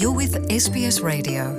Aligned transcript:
You're 0.00 0.16
with 0.16 0.60
SBS 0.60 1.02
Radio. 1.04 1.58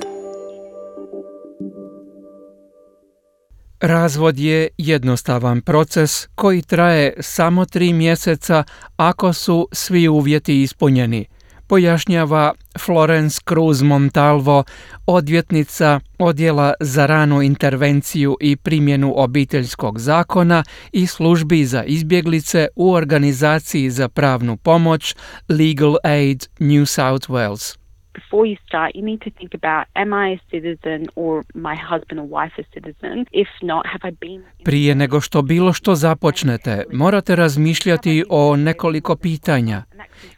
Razvod 3.80 4.38
je 4.38 4.68
jednostavan 4.78 5.60
proces 5.60 6.28
koji 6.34 6.62
traje 6.62 7.14
samo 7.20 7.64
tri 7.64 7.92
mjeseca 7.92 8.64
ako 8.96 9.32
su 9.32 9.68
svi 9.72 10.08
uvjeti 10.08 10.62
ispunjeni, 10.62 11.26
pojašnjava 11.66 12.52
Florence 12.78 13.40
Cruz 13.48 13.82
Montalvo, 13.82 14.64
odvjetnica 15.06 16.00
Odjela 16.18 16.74
za 16.80 17.06
ranu 17.06 17.42
intervenciju 17.42 18.36
i 18.40 18.56
primjenu 18.56 19.12
obiteljskog 19.16 19.98
zakona 19.98 20.64
i 20.92 21.06
službi 21.06 21.64
za 21.64 21.84
izbjeglice 21.84 22.68
u 22.76 22.92
organizaciji 22.92 23.90
za 23.90 24.08
pravnu 24.08 24.56
pomoć 24.56 25.14
Legal 25.48 25.96
Aid 26.04 26.46
New 26.58 26.86
South 26.86 27.30
Wales 27.30 27.77
before 28.18 28.44
you 28.50 28.56
start, 28.68 28.88
you 28.94 29.04
need 29.10 29.20
to 29.26 29.30
think 29.38 29.52
about 29.60 29.82
am 30.02 30.10
I 30.24 30.26
a 30.36 30.40
citizen 30.50 31.00
or 31.22 31.34
my 31.54 31.76
husband 31.90 32.18
or 32.22 32.26
wife 32.38 32.54
a 32.62 32.64
citizen? 32.74 33.14
If 33.32 33.48
not, 33.62 33.82
have 33.86 34.04
I 34.08 34.12
been 34.20 34.42
Prije 34.64 34.94
nego 34.94 35.20
što 35.20 35.42
bilo 35.42 35.72
što 35.72 35.94
započnete, 35.94 36.84
morate 36.92 37.36
razmišljati 37.36 38.24
o 38.30 38.56
nekoliko 38.56 39.16
pitanja. 39.16 39.82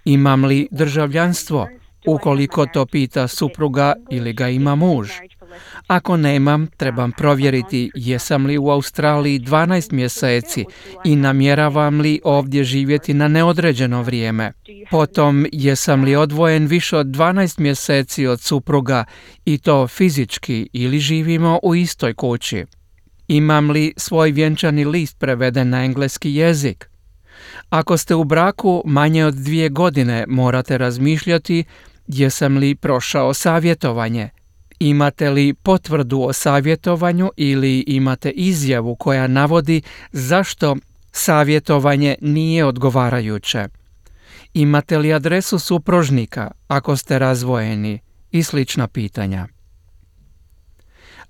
Imam 0.05 0.45
li 0.45 0.69
državljanstvo? 0.71 1.69
Ukoliko 2.07 2.67
to 2.67 2.87
pita 2.87 3.29
supruga 3.29 3.95
ili 4.11 4.33
ga 4.33 4.49
ima 4.49 4.75
muž. 4.75 5.09
Ako 5.87 6.17
nemam, 6.17 6.67
trebam 6.67 7.13
provjeriti 7.13 7.91
jesam 7.95 8.47
li 8.47 8.59
u 8.59 8.71
Australiji 8.71 9.39
12 9.39 9.93
mjeseci 9.93 10.65
i 11.05 11.17
namjeravam 11.17 12.01
li 12.01 12.21
ovdje 12.25 12.65
živjeti 12.65 13.15
na 13.15 13.29
neodređeno 13.29 14.03
vrijeme. 14.03 14.53
Potom, 14.91 15.47
jesam 15.53 16.05
li 16.05 16.17
odvojen 16.17 16.67
više 16.67 16.97
od 16.97 17.07
12 17.07 17.61
mjeseci 17.61 18.27
od 18.27 18.41
supruga 18.41 19.05
i 19.45 19.59
to 19.59 19.89
fizički 19.89 20.69
ili 20.73 20.99
živimo 20.99 21.61
u 21.63 21.75
istoj 21.75 22.15
kući. 22.15 22.65
Imam 23.29 23.71
li 23.71 23.93
svoj 23.97 24.31
vjenčani 24.31 24.85
list 24.85 25.19
preveden 25.19 25.69
na 25.69 25.85
engleski 25.85 26.35
jezik? 26.35 26.91
Ako 27.69 27.97
ste 27.97 28.15
u 28.15 28.25
braku 28.25 28.83
manje 28.87 29.25
od 29.25 29.35
dvije 29.35 29.69
godine, 29.69 30.25
morate 30.29 30.79
razmišljati 30.79 31.65
jesam 32.07 32.57
li 32.57 32.75
prošao 32.75 33.35
savjetovanje– 33.35 34.31
Imate 34.81 35.31
li 35.31 35.55
potvrdu 35.55 36.23
o 36.23 36.33
savjetovanju 36.33 37.31
ili 37.37 37.85
imate 37.87 38.31
izjavu 38.31 38.97
koja 38.97 39.27
navodi 39.27 39.83
zašto 40.13 40.77
savjetovanje 41.13 42.17
nije 42.21 42.65
odgovarajuće? 42.65 43.69
Imate 44.55 44.99
li 44.99 45.13
adresu 45.13 45.59
supružnika 45.59 46.51
ako 46.69 46.97
ste 46.97 47.19
razvojeni 47.19 47.99
i 48.31 48.43
slična 48.43 48.89
pitanja? 48.89 49.47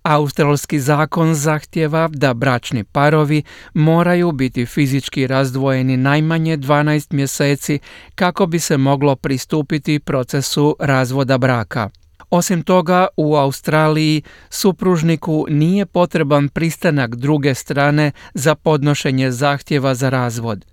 Australski 0.03 0.81
zakon 0.81 1.35
zahtjeva 1.35 2.09
da 2.09 2.35
bračni 2.35 2.85
parovi 2.85 3.43
moraju 3.75 4.33
biti 4.33 4.67
fizički 4.67 5.27
razdvojeni 5.27 5.97
najmanje 5.97 6.57
12 6.57 7.15
mjeseci 7.15 7.79
kako 8.15 8.47
bi 8.47 8.59
se 8.59 8.77
moglo 8.77 9.17
pristupiti 9.17 9.99
procesu 9.99 10.77
razvoda 10.81 11.39
braka. 11.39 11.91
Osim 12.31 12.63
toga, 12.63 13.07
u 13.17 13.35
Australiji 13.37 14.23
supružniku 14.51 15.47
nije 15.49 15.87
potreban 15.87 16.49
pristanak 16.49 17.17
druge 17.17 17.55
strane 17.55 18.13
za 18.35 18.55
podnošenje 18.55 19.31
zahtjeva 19.31 19.95
za 19.95 20.09
razvod. 20.09 20.67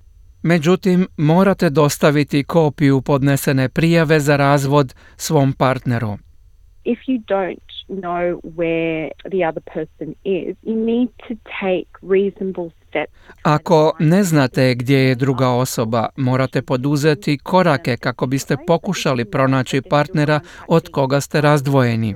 Međutim, 0.43 1.07
morate 1.17 1.69
dostaviti 1.69 2.43
kopiju 2.43 3.01
podnesene 3.01 3.69
prijave 3.69 4.19
za 4.19 4.35
razvod 4.35 4.95
svom 5.15 5.53
partneru. 5.53 6.17
If 6.85 6.99
you 7.07 7.21
don't 7.27 7.67
know 7.89 8.39
where 8.57 9.11
the 9.31 9.41
other 9.49 9.63
person 9.73 10.15
is, 10.23 10.55
you 10.63 10.75
need 10.85 11.09
to 11.27 11.33
take 11.61 11.89
reasonable 12.01 12.69
ako 13.43 13.93
ne 13.99 14.23
znate 14.23 14.75
gdje 14.75 14.97
je 14.97 15.15
druga 15.15 15.49
osoba, 15.49 16.09
morate 16.15 16.61
poduzeti 16.61 17.37
korake 17.37 17.97
kako 17.97 18.25
biste 18.25 18.57
pokušali 18.67 19.25
pronaći 19.25 19.81
partnera 19.89 20.39
od 20.67 20.89
koga 20.91 21.21
ste 21.21 21.41
razdvojeni. 21.41 22.15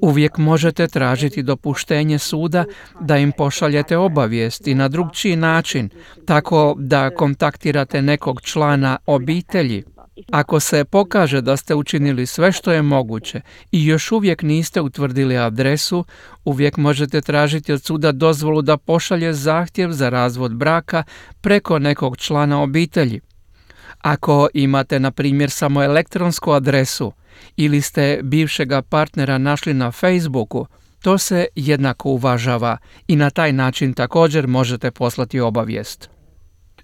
Uvijek 0.00 0.38
možete 0.38 0.86
tražiti 0.88 1.42
dopuštenje 1.42 2.18
suda 2.18 2.64
da 3.00 3.16
im 3.16 3.32
pošaljete 3.32 3.96
obavijest 3.96 4.66
i 4.66 4.74
na 4.74 4.88
drugčiji 4.88 5.36
način, 5.36 5.88
tako 6.26 6.74
da 6.78 7.10
kontaktirate 7.10 8.02
nekog 8.02 8.40
člana 8.40 8.98
obitelji 9.06 9.84
ako 10.30 10.60
se 10.60 10.84
pokaže 10.84 11.40
da 11.40 11.56
ste 11.56 11.74
učinili 11.74 12.26
sve 12.26 12.52
što 12.52 12.72
je 12.72 12.82
moguće 12.82 13.40
i 13.72 13.86
još 13.86 14.12
uvijek 14.12 14.42
niste 14.42 14.80
utvrdili 14.80 15.38
adresu, 15.38 16.04
uvijek 16.44 16.76
možete 16.76 17.20
tražiti 17.20 17.72
od 17.72 17.82
suda 17.82 18.12
dozvolu 18.12 18.62
da 18.62 18.76
pošalje 18.76 19.32
zahtjev 19.32 19.90
za 19.92 20.08
razvod 20.08 20.54
braka 20.54 21.04
preko 21.40 21.78
nekog 21.78 22.16
člana 22.16 22.62
obitelji. 22.62 23.20
Ako 24.00 24.48
imate, 24.54 25.00
na 25.00 25.10
primjer, 25.10 25.50
samo 25.50 25.82
elektronsku 25.82 26.52
adresu 26.52 27.12
ili 27.56 27.80
ste 27.80 28.20
bivšega 28.22 28.82
partnera 28.82 29.38
našli 29.38 29.74
na 29.74 29.90
Facebooku, 29.90 30.66
to 31.02 31.18
se 31.18 31.46
jednako 31.54 32.08
uvažava 32.08 32.76
i 33.08 33.16
na 33.16 33.30
taj 33.30 33.52
način 33.52 33.94
također 33.94 34.46
možete 34.46 34.90
poslati 34.90 35.40
obavijest. 35.40 36.10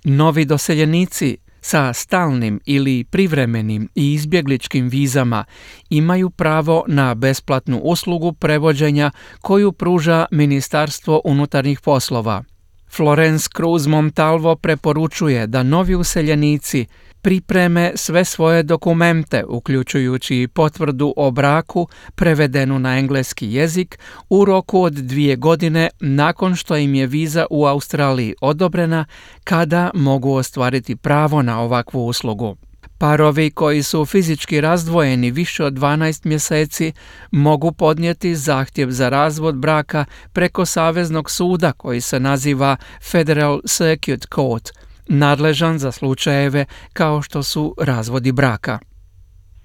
Novi 0.04 0.44
doseljenici 0.44 1.36
sa 1.60 1.92
stalnim 1.92 2.60
ili 2.66 3.04
privremenim 3.04 3.88
i 3.94 4.12
izbjegličkim 4.14 4.88
vizama 4.88 5.44
imaju 5.90 6.30
pravo 6.30 6.84
na 6.88 7.14
besplatnu 7.14 7.78
uslugu 7.78 8.32
prevođenja 8.32 9.10
koju 9.40 9.72
pruža 9.72 10.26
Ministarstvo 10.30 11.20
unutarnjih 11.24 11.80
poslova. 11.80 12.44
Florence 12.90 13.48
Cruz 13.56 13.86
Montalvo 13.86 14.56
preporučuje 14.56 15.46
da 15.46 15.62
novi 15.62 15.94
useljenici 15.94 16.86
pripreme 17.22 17.92
sve 17.94 18.24
svoje 18.24 18.62
dokumente, 18.62 19.44
uključujući 19.48 20.48
potvrdu 20.54 21.14
o 21.16 21.30
braku 21.30 21.88
prevedenu 22.14 22.78
na 22.78 22.98
engleski 22.98 23.52
jezik 23.52 23.98
u 24.30 24.44
roku 24.44 24.82
od 24.82 24.92
dvije 24.92 25.36
godine 25.36 25.88
nakon 26.00 26.56
što 26.56 26.76
im 26.76 26.94
je 26.94 27.06
viza 27.06 27.46
u 27.50 27.66
Australiji 27.66 28.34
odobrena 28.40 29.04
kada 29.44 29.90
mogu 29.94 30.32
ostvariti 30.32 30.96
pravo 30.96 31.42
na 31.42 31.60
ovakvu 31.60 32.06
uslugu. 32.06 32.56
Parovi 32.98 33.50
koji 33.50 33.82
su 33.82 34.04
fizički 34.04 34.60
razdvojeni 34.60 35.30
više 35.30 35.64
od 35.64 35.72
12 35.72 36.26
mjeseci 36.26 36.92
mogu 37.30 37.72
podnijeti 37.72 38.34
zahtjev 38.36 38.90
za 38.90 39.08
razvod 39.08 39.56
braka 39.56 40.04
preko 40.32 40.66
Saveznog 40.66 41.30
suda 41.30 41.72
koji 41.72 42.00
se 42.00 42.20
naziva 42.20 42.76
Federal 43.10 43.60
Circuit 43.66 44.26
Court– 44.34 44.70
nadležan 45.08 45.78
za 45.78 45.92
slučajeve 45.92 46.64
kao 46.92 47.22
što 47.22 47.42
su 47.42 47.74
razvodi 47.78 48.32
braka. 48.32 48.78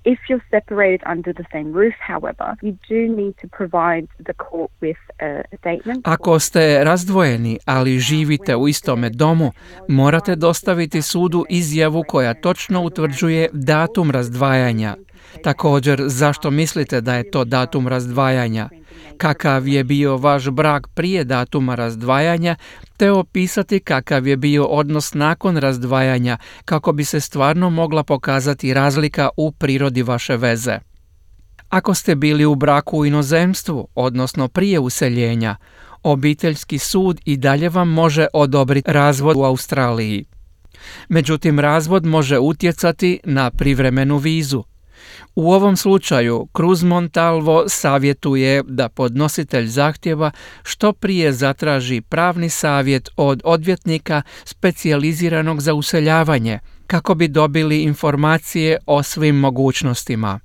If 0.05 0.19
you're 0.29 0.45
separated 0.51 1.01
under 1.05 1.33
the 1.33 1.45
same 1.51 1.71
roof, 1.71 1.93
however, 2.07 2.57
you 2.61 2.73
do 2.89 3.15
need 3.21 3.33
to 3.41 3.47
provide 3.47 4.07
the 4.25 4.33
court 4.33 4.71
with 4.81 4.97
a 5.21 5.43
statement. 5.57 6.01
Ako 6.03 6.39
ste 6.39 6.83
razdvojeni, 6.83 7.59
ali 7.65 7.99
živite 7.99 8.55
u 8.55 8.67
istome 8.67 9.09
domu, 9.09 9.51
morate 9.87 10.35
dostaviti 10.35 11.01
sudu 11.01 11.45
izjavu 11.49 12.03
koja 12.07 12.33
točno 12.33 12.81
utvrđuje 12.81 13.49
datum 13.53 14.11
razdvajanja. 14.11 14.95
Također, 15.43 16.03
zašto 16.05 16.51
mislite 16.51 17.01
da 17.01 17.15
je 17.15 17.31
to 17.31 17.45
datum 17.45 17.87
razdvajanja? 17.87 18.69
kakav 19.17 19.67
je 19.67 19.83
bio 19.83 20.17
vaš 20.17 20.49
brak 20.49 20.87
prije 20.87 21.23
datuma 21.23 21.75
razdvajanja, 21.75 22.55
te 22.97 23.11
opisati 23.11 23.79
kakav 23.79 24.27
je 24.27 24.37
bio 24.37 24.65
odnos 24.65 25.13
nakon 25.13 25.57
razdvajanja 25.57 26.37
kako 26.65 26.91
bi 26.91 27.05
se 27.05 27.19
stvarno 27.19 27.69
mogla 27.69 28.03
pokazati 28.03 28.73
razlika 28.73 29.29
u 29.37 29.51
prirodi 29.51 30.01
vaše 30.01 30.37
veze. 30.37 30.79
Ako 31.69 31.93
ste 31.93 32.15
bili 32.15 32.45
u 32.45 32.55
braku 32.55 32.97
u 32.97 33.05
inozemstvu, 33.05 33.87
odnosno 33.95 34.47
prije 34.47 34.79
useljenja, 34.79 35.55
obiteljski 36.03 36.77
sud 36.77 37.21
i 37.25 37.37
dalje 37.37 37.69
vam 37.69 37.89
može 37.89 38.27
odobriti 38.33 38.91
razvod 38.91 39.37
u 39.37 39.43
Australiji. 39.43 40.25
Međutim, 41.09 41.59
razvod 41.59 42.05
može 42.05 42.39
utjecati 42.39 43.19
na 43.23 43.51
privremenu 43.51 44.17
vizu. 44.17 44.63
U 45.35 45.51
ovom 45.51 45.77
slučaju 45.77 46.47
Cruz 46.57 46.83
Montalvo 46.83 47.63
savjetuje 47.67 48.63
da 48.67 48.89
podnositelj 48.89 49.65
zahtjeva 49.65 50.31
što 50.63 50.93
prije 50.93 51.33
zatraži 51.33 52.01
pravni 52.01 52.49
savjet 52.49 53.09
od 53.17 53.41
odvjetnika 53.43 54.21
specijaliziranog 54.45 55.61
za 55.61 55.73
useljavanje 55.73 56.59
kako 56.87 57.15
bi 57.15 57.27
dobili 57.27 57.83
informacije 57.83 58.77
o 58.85 59.03
svim 59.03 59.35
mogućnostima. 59.35 60.39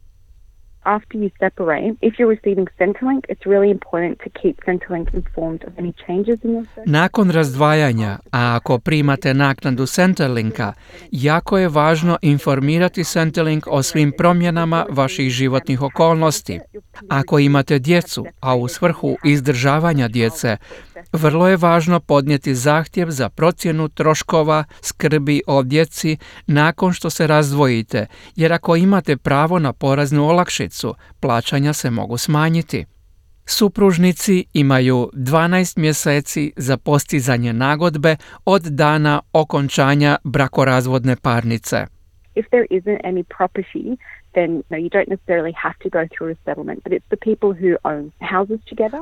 After 0.96 1.14
you 1.22 1.30
separate, 1.44 1.92
if 2.08 2.12
you're 2.18 2.32
receiving 2.36 2.66
Centrelink, 2.80 3.22
it's 3.32 3.46
really 3.52 3.70
important 3.70 4.14
to 4.24 4.28
keep 4.40 4.54
Centrelink 4.68 5.06
informed 5.14 5.60
of 5.68 5.72
any 5.78 5.92
changes 6.06 6.38
in 6.44 6.50
your 6.54 6.66
Nakon 6.86 7.30
razdvajanja, 7.30 8.12
a 8.32 8.56
ako 8.56 8.78
primate 8.78 9.34
naknadu 9.34 9.86
Centerlinka, 9.86 10.72
jako 11.10 11.58
je 11.58 11.68
važno 11.68 12.16
informirati 12.22 13.04
Centerlink 13.04 13.66
o 13.66 13.82
svim 13.82 14.12
promjenama 14.18 14.86
vaših 14.90 15.30
životnih 15.30 15.82
okolnosti. 15.82 16.60
Ako 17.08 17.38
imate 17.38 17.78
djecu, 17.78 18.26
a 18.40 18.56
u 18.56 18.68
svrhu 18.68 19.16
izdržavanja 19.24 20.08
djece, 20.08 20.56
vrlo 21.12 21.48
je 21.48 21.56
važno 21.56 22.00
podnijeti 22.00 22.54
zahtjev 22.54 23.10
za 23.10 23.28
procjenu 23.28 23.88
troškova 23.88 24.64
skrbi 24.80 25.42
o 25.46 25.62
djeci 25.62 26.16
nakon 26.46 26.92
što 26.92 27.10
se 27.10 27.26
razdvojite, 27.26 28.06
jer 28.36 28.52
ako 28.52 28.76
imate 28.76 29.16
pravo 29.16 29.58
na 29.58 29.72
poraznu 29.72 30.28
olakšicu, 30.28 30.94
plaćanja 31.20 31.72
se 31.72 31.90
mogu 31.90 32.16
smanjiti. 32.16 32.86
Supružnici 33.46 34.44
imaju 34.52 35.10
12 35.12 35.78
mjeseci 35.78 36.52
za 36.56 36.76
postizanje 36.76 37.52
nagodbe 37.52 38.16
od 38.44 38.62
dana 38.62 39.20
okončanja 39.32 40.16
brakorazvodne 40.24 41.16
parnice. 41.16 41.86
If 42.34 42.46
there 42.50 42.66
isn't 42.70 43.00
any 43.04 43.24
property 43.38 43.96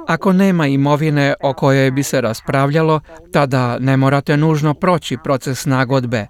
Ako 0.06 0.33
nema 0.33 0.67
imovine 0.67 1.35
o 1.43 1.53
kojoj 1.53 1.91
bi 1.91 2.03
se 2.03 2.21
raspravljalo, 2.21 3.00
tada 3.33 3.79
ne 3.79 3.97
morate 3.97 4.37
nužno 4.37 4.75
proći 4.75 5.17
proces 5.25 5.67
nagodbe, 5.67 6.27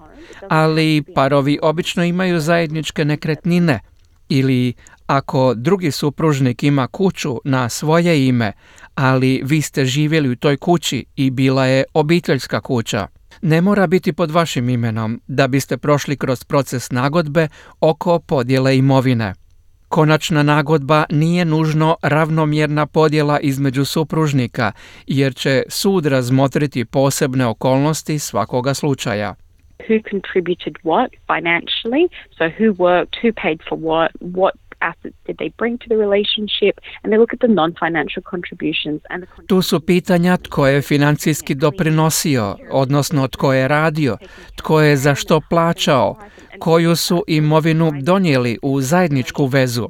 ali 0.49 1.03
parovi 1.14 1.58
obično 1.62 2.05
imaju 2.05 2.41
zajedničke 2.41 3.05
nekretnine. 3.05 3.81
Ili 4.29 4.75
ako 5.06 5.55
drugi 5.55 5.91
supružnik 5.91 6.62
ima 6.62 6.87
kuću 6.87 7.41
na 7.44 7.69
svoje 7.69 8.26
ime, 8.26 8.53
ali 8.94 9.43
vi 9.44 9.62
ste 9.62 9.85
živjeli 9.85 10.29
u 10.29 10.37
toj 10.37 10.56
kući 10.56 11.05
i 11.17 11.31
bila 11.31 11.67
je 11.67 11.85
obiteljska 11.94 12.61
kuća 12.61 13.06
ne 13.43 13.61
mora 13.61 13.87
biti 13.87 14.12
pod 14.12 14.31
vašim 14.31 14.69
imenom 14.69 15.21
da 15.27 15.49
biste 15.49 15.77
prošli 15.77 16.17
kroz 16.17 16.44
proces 16.44 16.91
nagodbe 16.91 17.49
oko 17.81 18.19
podjele 18.19 18.77
imovine. 18.77 19.35
Konačna 19.88 20.43
nagodba 20.43 21.05
nije 21.11 21.44
nužno 21.44 21.97
ravnomjerna 22.03 22.87
podjela 22.87 23.41
između 23.41 23.85
supružnika, 23.85 24.73
jer 25.06 25.35
će 25.35 25.62
sud 25.69 26.06
razmotriti 26.06 26.85
posebne 26.85 27.47
okolnosti 27.47 28.19
svakoga 28.19 28.75
slučaja. 28.75 29.35
Who 29.89 30.03
contributed 30.11 30.75
what 30.85 31.09
financially? 31.27 32.09
So 32.39 32.44
who 32.59 32.73
worked, 32.73 33.15
who 33.23 33.32
paid 33.43 33.59
for 33.69 33.79
what, 33.79 34.11
what 34.21 34.66
Tu 39.47 39.62
su 39.62 39.81
pitanja 39.81 40.37
tko 40.37 40.67
je 40.67 40.83
financijski 40.83 41.55
doprinosio, 41.55 42.56
odnosno 42.71 43.29
tko 43.29 43.53
je 43.53 43.69
radio, 43.69 44.17
tko 44.56 44.81
je 44.81 44.97
za 44.97 45.15
što 45.15 45.41
plaćao, 45.50 46.17
koju 46.59 46.97
su 46.97 47.25
imovinu 47.27 47.93
donijeli 48.03 48.59
u 48.62 48.81
zajedničku 48.81 49.47
vezu. 49.47 49.88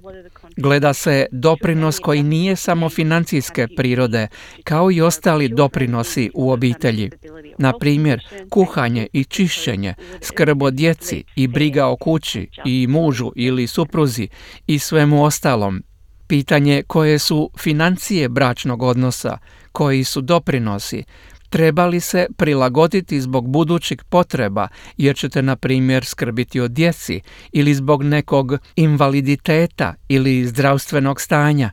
Gleda 0.57 0.95
se 0.95 1.27
doprinos 1.33 1.99
koji 1.99 2.23
nije 2.23 2.57
samo 2.57 2.89
financijske 2.89 3.69
prirode, 3.77 4.29
kao 4.65 4.93
i 4.93 5.01
ostali 5.01 5.49
doprinosi 5.49 6.31
u 6.35 6.51
obitelji. 6.51 7.11
Na 7.59 7.73
primjer, 7.79 8.21
kuhanje 8.51 9.07
i 9.13 9.25
čišćenje, 9.25 9.95
skrb 10.23 10.63
o 10.63 10.71
djeci 10.71 11.25
i 11.37 11.47
briga 11.47 11.87
o 11.87 11.97
kući 11.97 12.49
i 12.65 12.87
mužu 12.87 13.33
ili 13.37 13.67
supruzi 13.67 14.29
i 14.67 14.79
svemu 14.79 15.25
ostalom. 15.25 15.83
Pitanje 16.27 16.83
koje 16.87 17.19
su 17.19 17.51
financije 17.59 18.29
bračnog 18.29 18.83
odnosa, 18.83 19.39
koji 19.73 20.05
su 20.05 20.21
doprinosi, 20.21 21.05
trebali 21.49 22.01
se 22.01 22.27
prilagoditi 22.37 23.21
zbog 23.21 23.49
budućih 23.49 24.05
potreba 24.05 24.69
jer 24.97 25.17
ćete 25.17 25.43
na 25.43 25.57
primjer 25.57 26.05
skrbiti 26.05 26.61
o 26.61 26.69
djeci 26.69 27.21
ili 27.53 27.75
zbog 27.75 28.03
nekog 28.03 28.59
invaliditeta 28.77 29.95
ili 30.09 30.47
zdravstvenog 30.47 31.21
stanja. 31.21 31.71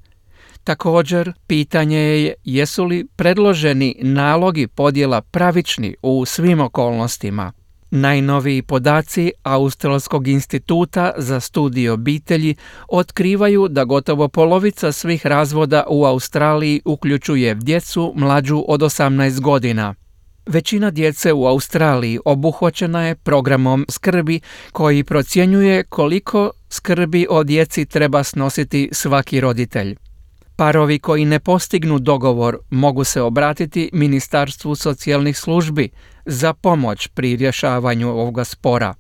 Također, 0.64 1.34
pitanje 1.48 2.00
je 2.00 2.34
jesu 2.44 2.86
li 2.86 3.08
predloženi 3.16 3.96
nalogi 4.02 4.68
podjela 4.68 5.22
pravični 5.22 5.96
u 6.02 6.26
svim 6.26 6.60
okolnostima. 6.62 7.52
Najnoviji 7.96 8.62
podaci 8.62 9.32
Australskog 9.44 10.28
instituta 10.28 11.12
za 11.18 11.40
studij 11.40 11.90
obitelji 11.90 12.56
otkrivaju 12.88 13.68
da 13.68 13.84
gotovo 13.84 14.28
polovica 14.28 14.92
svih 14.92 15.26
razvoda 15.26 15.84
u 15.90 16.06
Australiji 16.06 16.82
uključuje 16.86 17.56
djecu 17.56 18.14
mlađu 18.16 18.64
od 18.68 18.82
18 18.82 19.40
godina. 19.40 19.96
Većina 20.46 20.92
djece 20.92 21.34
u 21.34 21.46
Australiji 21.46 22.20
obuhvaćena 22.26 23.02
je 23.02 23.16
programom 23.16 23.86
skrbi 23.90 24.40
koji 24.72 25.04
procjenjuje 25.04 25.84
koliko 25.84 26.52
skrbi 26.70 27.28
o 27.30 27.44
djeci 27.44 27.86
treba 27.86 28.24
snositi 28.24 28.90
svaki 28.92 29.42
roditelj. 29.42 29.96
Parovi 30.56 31.00
koji 31.00 31.26
ne 31.26 31.40
postignu 31.40 32.00
dogovor 32.00 32.58
mogu 32.70 33.04
se 33.04 33.22
obratiti 33.22 33.90
Ministarstvu 33.94 34.76
socijalnih 34.76 35.38
službi 35.38 35.90
za 36.26 36.54
pomoć 36.54 37.08
pri 37.08 37.36
rješavanju 37.36 38.10
ovoga 38.10 38.44
spora. 38.44 38.94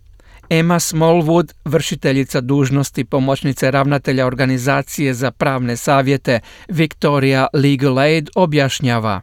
Emma 0.49 0.79
Smallwood, 0.79 1.53
vršiteljica 1.65 2.41
dužnosti 2.41 3.05
pomoćnice 3.05 3.71
ravnatelja 3.71 4.25
organizacije 4.25 5.13
za 5.13 5.31
pravne 5.31 5.77
savjete 5.77 6.39
Victoria 6.67 7.47
Legal 7.53 7.99
Aid, 7.99 8.29
objašnjava. 8.35 9.21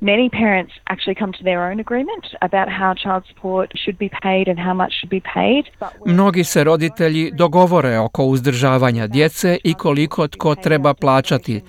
Many 0.00 0.28
parents 0.30 0.72
actually 0.92 1.18
come 1.18 1.32
to 1.32 1.42
their 1.48 1.60
own 1.70 1.80
agreement 1.80 2.24
about 2.40 2.68
how 2.80 2.94
child 2.94 3.22
support 3.28 3.70
should 3.82 3.98
be 3.98 4.08
paid 4.22 4.48
and 4.48 4.58
how 4.58 4.74
much 4.74 4.92
should 4.98 5.10
be 5.10 5.22
paid. 5.34 5.64
Mnogi 6.06 6.44
se 6.44 6.64
roditelji 6.64 7.30
dogovore 7.30 7.98
oko 7.98 8.24
uzdržavanja 8.24 9.06
djece 9.06 9.58
i 9.64 9.74
koliko 9.74 10.28
tko 10.28 10.54
treba 10.54 10.94
plaćati, 10.94 11.60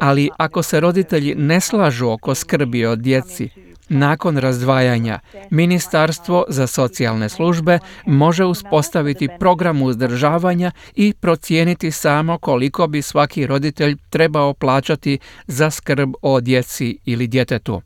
ali 0.00 0.30
ako 0.38 0.62
se 0.62 0.80
roditelji 0.80 1.34
ne 1.34 1.60
slažu 1.60 2.08
oko 2.08 2.34
skrbi 2.34 2.86
o 2.86 2.96
djeci, 2.96 3.48
nakon 3.88 4.38
razdvajanja, 4.38 5.18
Ministarstvo 5.50 6.44
za 6.48 6.66
socijalne 6.66 7.28
službe 7.28 7.78
može 8.06 8.44
uspostaviti 8.44 9.28
program 9.38 9.82
uzdržavanja 9.82 10.70
i 10.94 11.14
procijeniti 11.20 11.90
samo 11.90 12.38
koliko 12.38 12.86
bi 12.86 13.02
svaki 13.02 13.46
roditelj 13.46 13.96
trebao 14.10 14.54
plaćati 14.54 15.18
za 15.46 15.70
skrb 15.70 16.12
o 16.22 16.40
djeci 16.40 16.98
ili 17.04 17.26
djetetu. 17.26 17.82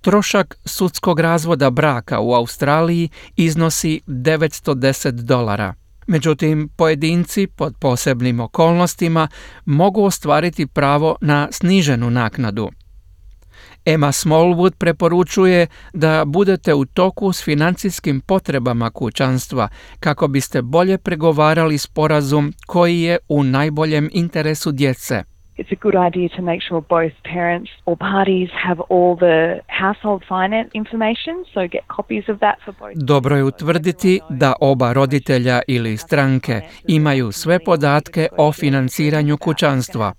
Trošak 0.00 0.58
sudskog 0.64 1.20
razvoda 1.20 1.70
braka 1.70 2.20
u 2.20 2.34
Australiji 2.34 3.08
iznosi 3.36 4.00
910 4.06 5.10
dolara. 5.10 5.74
Međutim, 6.06 6.68
pojedinci 6.76 7.46
pod 7.46 7.74
posebnim 7.80 8.40
okolnostima 8.40 9.28
mogu 9.64 10.04
ostvariti 10.04 10.66
pravo 10.66 11.16
na 11.20 11.48
sniženu 11.50 12.10
naknadu– 12.10 12.70
Emma 13.86 14.12
Smallwood 14.12 14.74
preporučuje 14.78 15.66
da 15.92 16.24
budete 16.24 16.74
u 16.74 16.84
toku 16.84 17.32
s 17.32 17.44
financijskim 17.44 18.20
potrebama 18.20 18.90
kućanstva 18.90 19.68
kako 20.00 20.28
biste 20.28 20.62
bolje 20.62 20.98
pregovarali 20.98 21.78
sporazum 21.78 22.52
koji 22.66 23.00
je 23.00 23.18
u 23.28 23.42
najboljem 23.44 24.10
interesu 24.12 24.72
djece. 24.72 25.33
It's 25.56 25.72
a 25.72 25.80
good 25.80 25.94
idea 25.94 26.28
to 26.36 26.42
make 26.42 26.60
sure 26.68 26.80
both 26.80 27.14
parents 27.34 27.70
or 27.86 27.96
parties 27.96 28.50
have 28.66 28.80
all 28.88 29.16
the 29.16 29.60
household 29.68 30.22
finance 30.28 30.68
information, 30.72 31.34
so 31.54 31.60
get 31.68 31.82
copies 31.96 32.24
of 32.28 32.38
that 32.38 32.56
for 32.64 32.74
both. 32.80 32.94
Dobro 32.94 33.36
je 33.36 33.44
utvrditi 33.44 34.20
da 34.30 34.52
oba 34.60 34.92
roditelja 34.92 35.60
ili 35.68 35.96
stranke 35.96 36.60
imaju 36.88 37.32
sve 37.32 37.58
podatke 37.64 38.28
o 38.38 38.52
financiranju 38.52 39.36
kućanstva. 39.36 40.12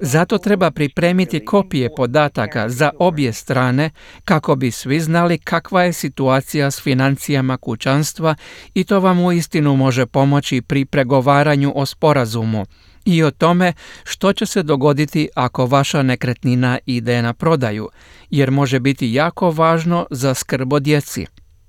Zato 0.00 0.38
treba 0.38 0.70
pripremiti 0.70 1.44
kopije 1.44 1.90
podataka 1.96 2.68
za 2.68 2.90
obje 2.98 3.32
strane 3.32 3.90
kako 4.24 4.56
bi 4.56 4.70
svi 4.70 5.00
znali 5.00 5.38
kakva 5.38 5.82
je 5.82 5.92
situacija 5.92 6.70
s 6.70 6.82
financijama 6.82 7.56
kućanstva 7.56 8.34
i 8.74 8.84
to 8.84 9.00
vam 9.00 9.20
uistinu 9.20 9.76
može 9.76 10.06
pomoći 10.06 10.62
pri 10.62 10.84
pregovaranju 10.84 11.72
o 11.76 11.86
sporazumu 11.86 12.64
i 13.04 13.22
o 13.22 13.30
tome 13.30 13.72
što 14.04 14.32
će 14.32 14.46
se 14.46 14.62
dogoditi 14.62 15.28
ako 15.34 15.66
vaša 15.66 16.02
nekretnina 16.02 16.78
ide 16.86 17.22
na 17.22 17.32
prodaju, 17.32 17.88
jer 18.30 18.50
može 18.50 18.80
biti 18.80 19.12
jako 19.12 19.50
važno 19.50 20.06
za 20.10 20.34
skrb 20.34 20.72
o 20.72 20.80
djeci. 20.80 21.26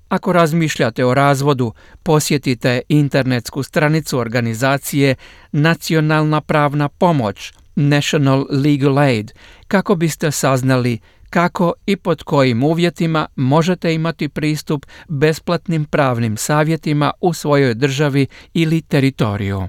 Ako 0.08 0.32
razmišljate 0.32 1.04
o 1.04 1.14
razvodu, 1.14 1.72
posjetite 2.02 2.80
internetsku 2.88 3.62
stranicu 3.62 4.18
organizacije 4.18 5.14
Nacionalna 5.52 6.40
pravna 6.40 6.88
pomoć 6.88 7.52
National 7.76 8.46
Legal 8.50 8.98
Aid 8.98 9.32
kako 9.68 9.94
biste 9.94 10.30
saznali 10.30 10.98
kako 11.30 11.72
i 11.86 11.96
pod 11.96 12.22
kojim 12.22 12.62
uvjetima 12.62 13.26
možete 13.36 13.94
imati 13.94 14.28
pristup 14.28 14.86
besplatnim 15.08 15.84
pravnim 15.84 16.36
savjetima 16.36 17.12
u 17.20 17.32
svojoj 17.32 17.74
državi 17.74 18.26
ili 18.54 18.82
teritoriju. 18.82 19.68